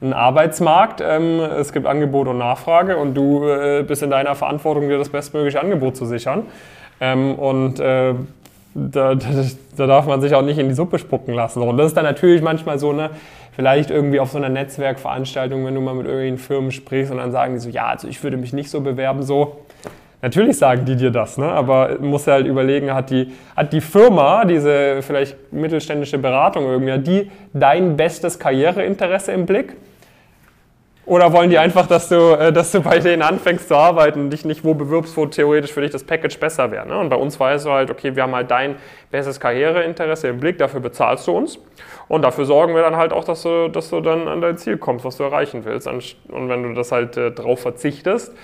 ein 0.00 0.12
Arbeitsmarkt, 0.12 1.00
ähm, 1.04 1.40
es 1.40 1.72
gibt 1.72 1.84
Angebot 1.84 2.28
und 2.28 2.38
Nachfrage 2.38 2.96
und 2.98 3.14
du 3.14 3.40
bist 3.84 4.00
in 4.00 4.10
deiner 4.10 4.36
Verantwortung, 4.36 4.88
dir 4.88 4.96
das 4.96 5.08
bestmögliche 5.08 5.60
Angebot 5.60 5.96
zu 5.96 6.06
sichern. 6.06 6.44
Ähm, 7.00 7.34
und 7.34 7.82
da, 8.90 9.14
da, 9.14 9.26
da, 9.76 9.86
darf 9.86 10.06
man 10.06 10.20
sich 10.20 10.34
auch 10.34 10.42
nicht 10.42 10.58
in 10.58 10.68
die 10.68 10.74
Suppe 10.74 10.98
spucken 10.98 11.34
lassen. 11.34 11.62
Und 11.62 11.76
das 11.76 11.88
ist 11.88 11.96
dann 11.96 12.04
natürlich 12.04 12.42
manchmal 12.42 12.78
so, 12.78 12.92
ne, 12.92 13.10
vielleicht 13.52 13.90
irgendwie 13.90 14.20
auf 14.20 14.30
so 14.30 14.38
einer 14.38 14.48
Netzwerkveranstaltung, 14.48 15.64
wenn 15.66 15.74
du 15.74 15.80
mal 15.80 15.94
mit 15.94 16.06
irgendwelchen 16.06 16.38
Firmen 16.38 16.70
sprichst 16.70 17.10
und 17.10 17.18
dann 17.18 17.32
sagen 17.32 17.54
die 17.54 17.60
so, 17.60 17.68
ja, 17.68 17.86
also 17.86 18.06
ich 18.08 18.22
würde 18.22 18.36
mich 18.36 18.52
nicht 18.52 18.70
so 18.70 18.80
bewerben, 18.80 19.22
so. 19.22 19.58
Natürlich 20.20 20.58
sagen 20.58 20.84
die 20.84 20.96
dir 20.96 21.12
das, 21.12 21.38
ne? 21.38 21.46
aber 21.46 21.98
muss 22.00 22.26
ja 22.26 22.34
halt 22.34 22.46
überlegen, 22.46 22.92
hat 22.92 23.10
die, 23.10 23.32
hat 23.54 23.72
die 23.72 23.80
Firma, 23.80 24.44
diese 24.44 25.00
vielleicht 25.00 25.52
mittelständische 25.52 26.18
Beratung 26.18 26.64
irgendwie, 26.64 26.92
hat 26.92 27.06
die 27.06 27.30
dein 27.52 27.96
bestes 27.96 28.38
Karriereinteresse 28.38 29.30
im 29.30 29.46
Blick? 29.46 29.76
Oder 31.08 31.32
wollen 31.32 31.48
die 31.48 31.56
einfach, 31.56 31.86
dass 31.86 32.10
du, 32.10 32.36
äh, 32.38 32.52
dass 32.52 32.70
du 32.70 32.82
bei 32.82 32.98
denen 32.98 33.22
anfängst 33.22 33.68
zu 33.68 33.74
arbeiten 33.74 34.20
und 34.20 34.30
dich 34.30 34.44
nicht 34.44 34.62
wo 34.62 34.74
bewirbst, 34.74 35.16
wo 35.16 35.24
theoretisch 35.24 35.72
für 35.72 35.80
dich 35.80 35.90
das 35.90 36.04
Package 36.04 36.38
besser 36.38 36.70
wäre? 36.70 36.86
Ne? 36.86 36.98
Und 36.98 37.08
bei 37.08 37.16
uns 37.16 37.40
weißt 37.40 37.64
du 37.64 37.70
halt, 37.70 37.90
okay, 37.90 38.14
wir 38.14 38.24
haben 38.24 38.34
halt 38.34 38.50
dein 38.50 38.76
bestes 39.10 39.40
Karriereinteresse 39.40 40.28
im 40.28 40.38
Blick, 40.38 40.58
dafür 40.58 40.80
bezahlst 40.80 41.26
du 41.26 41.32
uns. 41.32 41.58
Und 42.08 42.22
dafür 42.22 42.44
sorgen 42.44 42.74
wir 42.74 42.82
dann 42.82 42.96
halt 42.96 43.14
auch, 43.14 43.24
dass 43.24 43.42
du, 43.42 43.68
dass 43.68 43.88
du 43.88 44.00
dann 44.00 44.28
an 44.28 44.42
dein 44.42 44.58
Ziel 44.58 44.76
kommst, 44.76 45.06
was 45.06 45.16
du 45.16 45.24
erreichen 45.24 45.64
willst. 45.64 45.86
Und 45.86 46.48
wenn 46.50 46.62
du 46.62 46.74
das 46.74 46.92
halt 46.92 47.16
äh, 47.16 47.30
drauf 47.30 47.60
verzichtest, 47.60 48.34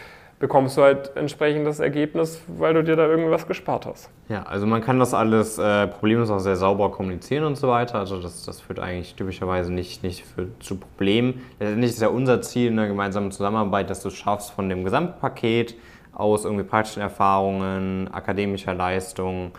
bekommst 0.45 0.77
du 0.77 0.83
halt 0.83 1.17
entsprechend 1.17 1.67
das 1.67 1.81
Ergebnis, 1.81 2.39
weil 2.47 2.75
du 2.75 2.85
dir 2.85 2.97
da 2.97 3.07
irgendwas 3.07 3.47
gespart 3.47 3.87
hast. 3.87 4.11
Ja, 4.29 4.43
also 4.43 4.67
man 4.67 4.83
kann 4.83 4.99
das 4.99 5.15
alles 5.15 5.57
äh, 5.57 5.87
problemlos 5.87 6.31
auch 6.31 6.39
sehr 6.39 6.57
sauber 6.57 6.91
kommunizieren 6.91 7.45
und 7.45 7.57
so 7.57 7.69
weiter. 7.69 7.99
Also 7.99 8.21
das, 8.21 8.45
das 8.45 8.61
führt 8.61 8.79
eigentlich 8.79 9.15
typischerweise 9.15 9.73
nicht, 9.73 10.03
nicht 10.03 10.23
für, 10.23 10.49
zu 10.61 10.77
Problemen. 10.77 11.41
Letztendlich 11.59 11.93
ist 11.93 12.03
ja 12.03 12.09
unser 12.09 12.43
Ziel 12.43 12.69
in 12.69 12.77
der 12.77 12.89
gemeinsamen 12.89 13.31
Zusammenarbeit, 13.31 13.89
dass 13.89 14.03
du 14.03 14.09
es 14.09 14.17
schaffst, 14.17 14.51
von 14.51 14.69
dem 14.69 14.85
Gesamtpaket 14.85 15.77
aus 16.13 16.45
irgendwie 16.45 16.65
praktischen 16.65 17.01
Erfahrungen, 17.01 18.13
akademischer 18.13 18.75
Leistung, 18.75 19.53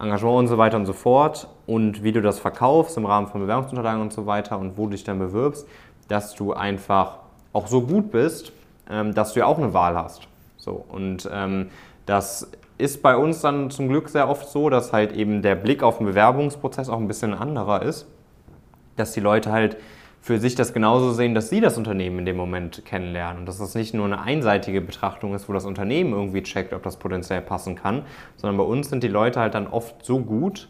Engagement 0.00 0.38
und 0.38 0.46
so 0.46 0.56
weiter 0.56 0.78
und 0.78 0.86
so 0.86 0.94
fort 0.94 1.48
und 1.66 2.02
wie 2.02 2.12
du 2.12 2.22
das 2.22 2.38
verkaufst 2.38 2.96
im 2.96 3.04
Rahmen 3.04 3.26
von 3.26 3.42
Bewerbungsunterlagen 3.42 4.00
und 4.00 4.14
so 4.14 4.24
weiter 4.24 4.58
und 4.58 4.78
wo 4.78 4.86
du 4.86 4.92
dich 4.92 5.04
dann 5.04 5.18
bewirbst, 5.18 5.68
dass 6.08 6.34
du 6.34 6.54
einfach 6.54 7.18
auch 7.52 7.66
so 7.66 7.82
gut 7.82 8.10
bist, 8.10 8.52
ähm, 8.88 9.12
dass 9.12 9.34
du 9.34 9.40
ja 9.40 9.46
auch 9.46 9.58
eine 9.58 9.74
Wahl 9.74 9.94
hast. 9.96 10.29
So, 10.60 10.84
und 10.88 11.28
ähm, 11.32 11.70
das 12.06 12.50
ist 12.78 13.02
bei 13.02 13.16
uns 13.16 13.40
dann 13.40 13.70
zum 13.70 13.88
Glück 13.88 14.08
sehr 14.08 14.28
oft 14.28 14.48
so, 14.48 14.70
dass 14.70 14.92
halt 14.92 15.12
eben 15.12 15.42
der 15.42 15.54
Blick 15.54 15.82
auf 15.82 15.98
den 15.98 16.06
Bewerbungsprozess 16.06 16.88
auch 16.88 16.98
ein 16.98 17.08
bisschen 17.08 17.34
anderer 17.34 17.82
ist, 17.82 18.06
dass 18.96 19.12
die 19.12 19.20
Leute 19.20 19.52
halt 19.52 19.76
für 20.22 20.38
sich 20.38 20.54
das 20.54 20.74
genauso 20.74 21.12
sehen, 21.12 21.34
dass 21.34 21.48
sie 21.48 21.60
das 21.60 21.78
Unternehmen 21.78 22.20
in 22.20 22.26
dem 22.26 22.36
Moment 22.36 22.84
kennenlernen 22.84 23.40
und 23.40 23.46
dass 23.46 23.58
das 23.58 23.74
nicht 23.74 23.94
nur 23.94 24.04
eine 24.04 24.20
einseitige 24.20 24.82
Betrachtung 24.82 25.34
ist, 25.34 25.48
wo 25.48 25.54
das 25.54 25.64
Unternehmen 25.64 26.12
irgendwie 26.12 26.42
checkt, 26.42 26.74
ob 26.74 26.82
das 26.82 26.98
potenziell 26.98 27.40
passen 27.40 27.74
kann, 27.74 28.02
sondern 28.36 28.58
bei 28.58 28.64
uns 28.64 28.90
sind 28.90 29.02
die 29.02 29.08
Leute 29.08 29.40
halt 29.40 29.54
dann 29.54 29.66
oft 29.66 30.04
so 30.04 30.18
gut, 30.20 30.68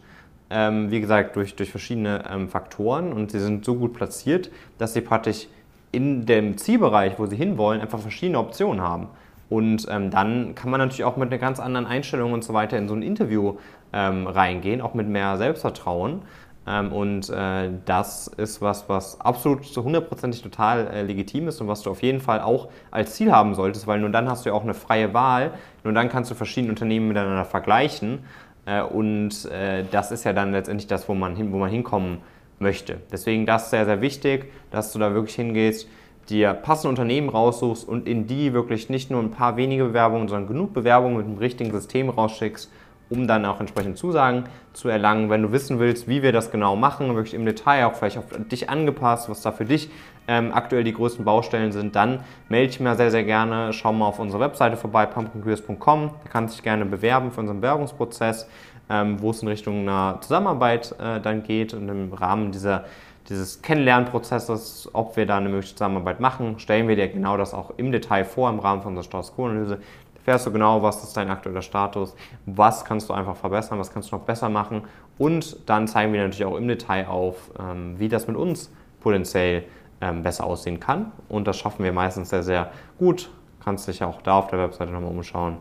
ähm, 0.49 0.89
wie 0.89 1.01
gesagt, 1.01 1.35
durch, 1.35 1.55
durch 1.55 1.69
verschiedene 1.69 2.23
ähm, 2.29 2.47
Faktoren 2.47 3.11
und 3.11 3.31
sie 3.31 3.39
sind 3.39 3.65
so 3.65 3.75
gut 3.75 3.93
platziert, 3.93 4.51
dass 4.77 4.93
sie 4.93 5.01
praktisch 5.01 5.47
in 5.91 6.25
dem 6.25 6.57
Zielbereich, 6.57 7.19
wo 7.19 7.25
sie 7.25 7.35
hinwollen, 7.35 7.81
einfach 7.81 7.99
verschiedene 7.99 8.39
Optionen 8.39 8.81
haben. 8.81 9.09
Und 9.51 9.85
ähm, 9.89 10.11
dann 10.11 10.55
kann 10.55 10.71
man 10.71 10.79
natürlich 10.79 11.03
auch 11.03 11.17
mit 11.17 11.29
einer 11.29 11.37
ganz 11.37 11.59
anderen 11.59 11.85
Einstellung 11.85 12.31
und 12.31 12.41
so 12.41 12.53
weiter 12.53 12.77
in 12.77 12.87
so 12.87 12.95
ein 12.95 13.01
Interview 13.01 13.57
ähm, 13.91 14.25
reingehen, 14.25 14.79
auch 14.79 14.93
mit 14.93 15.09
mehr 15.09 15.35
Selbstvertrauen. 15.37 16.21
Ähm, 16.65 16.93
und 16.93 17.29
äh, 17.29 17.69
das 17.83 18.27
ist 18.27 18.61
was, 18.61 18.87
was 18.87 19.19
absolut 19.19 19.65
zu 19.65 19.83
hundertprozentig 19.83 20.41
total 20.41 20.87
äh, 20.87 21.01
legitim 21.01 21.49
ist 21.49 21.59
und 21.59 21.67
was 21.67 21.81
du 21.81 21.91
auf 21.91 22.01
jeden 22.01 22.21
Fall 22.21 22.39
auch 22.39 22.69
als 22.91 23.15
Ziel 23.15 23.33
haben 23.33 23.53
solltest, 23.53 23.87
weil 23.87 23.99
nur 23.99 24.09
dann 24.09 24.29
hast 24.29 24.45
du 24.45 24.51
ja 24.51 24.55
auch 24.55 24.63
eine 24.63 24.73
freie 24.73 25.13
Wahl, 25.13 25.51
nur 25.83 25.91
dann 25.91 26.07
kannst 26.07 26.31
du 26.31 26.35
verschiedene 26.35 26.71
Unternehmen 26.71 27.09
miteinander 27.09 27.43
vergleichen. 27.43 28.19
Äh, 28.65 28.83
und 28.83 29.51
äh, 29.51 29.83
das 29.91 30.13
ist 30.13 30.23
ja 30.23 30.31
dann 30.31 30.53
letztendlich 30.53 30.87
das, 30.87 31.09
wo 31.09 31.13
man, 31.13 31.35
hin, 31.35 31.51
wo 31.51 31.57
man 31.57 31.69
hinkommen 31.69 32.19
möchte. 32.59 33.01
Deswegen 33.11 33.45
das 33.45 33.69
sehr, 33.69 33.83
sehr 33.83 33.99
wichtig, 33.99 34.49
dass 34.69 34.93
du 34.93 34.99
da 34.99 35.13
wirklich 35.13 35.35
hingehst, 35.35 35.89
dir 36.29 36.53
passende 36.53 36.89
Unternehmen 36.89 37.29
raussuchst 37.29 37.87
und 37.87 38.07
in 38.07 38.27
die 38.27 38.53
wirklich 38.53 38.89
nicht 38.89 39.11
nur 39.11 39.21
ein 39.21 39.31
paar 39.31 39.57
wenige 39.57 39.85
Bewerbungen, 39.85 40.27
sondern 40.27 40.47
genug 40.47 40.73
Bewerbungen 40.73 41.17
mit 41.17 41.25
dem 41.25 41.37
richtigen 41.37 41.71
System 41.71 42.09
rausschickst, 42.09 42.71
um 43.09 43.27
dann 43.27 43.45
auch 43.45 43.59
entsprechend 43.59 43.97
Zusagen 43.97 44.45
zu 44.73 44.87
erlangen. 44.87 45.29
Wenn 45.29 45.41
du 45.41 45.51
wissen 45.51 45.79
willst, 45.79 46.07
wie 46.07 46.23
wir 46.23 46.31
das 46.31 46.49
genau 46.49 46.75
machen, 46.75 47.15
wirklich 47.15 47.33
im 47.33 47.45
Detail, 47.45 47.85
auch 47.85 47.95
vielleicht 47.95 48.17
auf 48.17 48.25
dich 48.49 48.69
angepasst, 48.69 49.29
was 49.29 49.41
da 49.41 49.51
für 49.51 49.65
dich 49.65 49.89
ähm, 50.27 50.51
aktuell 50.53 50.83
die 50.83 50.93
größten 50.93 51.25
Baustellen 51.25 51.71
sind, 51.71 51.95
dann 51.95 52.21
melde 52.47 52.69
dich 52.69 52.79
mir 52.79 52.95
sehr, 52.95 53.11
sehr 53.11 53.23
gerne. 53.23 53.73
Schau 53.73 53.91
mal 53.91 54.07
auf 54.07 54.19
unsere 54.19 54.41
Webseite 54.41 54.77
vorbei, 54.77 55.05
pumpkincareers.com. 55.05 56.11
Da 56.23 56.29
kannst 56.29 56.55
dich 56.55 56.63
gerne 56.63 56.85
bewerben 56.85 57.31
für 57.31 57.41
unseren 57.41 57.59
Bewerbungsprozess, 57.59 58.47
ähm, 58.89 59.21
wo 59.21 59.31
es 59.31 59.41
in 59.41 59.49
Richtung 59.49 59.81
einer 59.81 60.19
Zusammenarbeit 60.21 60.95
äh, 60.99 61.19
dann 61.19 61.43
geht 61.43 61.73
und 61.73 61.89
im 61.89 62.13
Rahmen 62.13 62.51
dieser 62.51 62.85
dieses 63.31 63.61
Kennenlernprozesses, 63.61 64.89
ob 64.93 65.15
wir 65.15 65.25
da 65.25 65.37
eine 65.37 65.49
mögliche 65.49 65.73
Zusammenarbeit 65.73 66.19
machen, 66.19 66.59
stellen 66.59 66.87
wir 66.87 66.95
dir 66.95 67.07
genau 67.07 67.37
das 67.37 67.53
auch 67.53 67.71
im 67.77 67.91
Detail 67.91 68.25
vor 68.25 68.49
im 68.49 68.59
Rahmen 68.59 68.81
von 68.81 68.89
unserer 68.89 69.05
Status 69.05 69.33
Quo-Analyse. 69.33 69.79
Erfährst 70.15 70.45
du 70.45 70.51
genau, 70.51 70.83
was 70.83 71.03
ist 71.03 71.17
dein 71.17 71.29
aktueller 71.29 71.61
Status, 71.61 72.13
was 72.45 72.85
kannst 72.85 73.09
du 73.09 73.13
einfach 73.13 73.35
verbessern, 73.35 73.79
was 73.79 73.91
kannst 73.91 74.11
du 74.11 74.17
noch 74.17 74.23
besser 74.23 74.49
machen 74.49 74.83
und 75.17 75.57
dann 75.67 75.87
zeigen 75.87 76.13
wir 76.13 76.21
natürlich 76.21 76.45
auch 76.45 76.57
im 76.57 76.67
Detail 76.67 77.07
auf, 77.07 77.51
ähm, 77.59 77.97
wie 77.97 78.09
das 78.09 78.27
mit 78.27 78.35
uns 78.35 78.71
potenziell 78.99 79.63
ähm, 80.01 80.21
besser 80.21 80.43
aussehen 80.43 80.79
kann 80.79 81.11
und 81.29 81.47
das 81.47 81.57
schaffen 81.57 81.83
wir 81.83 81.93
meistens 81.93 82.29
sehr, 82.29 82.43
sehr 82.43 82.71
gut. 82.99 83.31
Kannst 83.63 83.87
dich 83.87 84.03
auch 84.03 84.21
da 84.21 84.39
auf 84.39 84.47
der 84.47 84.59
Webseite 84.59 84.91
nochmal 84.91 85.11
umschauen. 85.11 85.57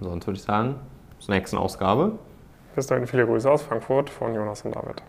Sonst 0.00 0.26
würde 0.26 0.36
ich 0.36 0.42
sagen, 0.42 0.74
zur 1.20 1.34
nächsten 1.34 1.56
Ausgabe. 1.56 2.18
Bis 2.74 2.88
dahin 2.88 3.06
viele 3.06 3.24
Grüße 3.24 3.50
aus 3.50 3.62
Frankfurt 3.62 4.10
von 4.10 4.34
Jonas 4.34 4.62
und 4.62 4.74
David. 4.74 5.02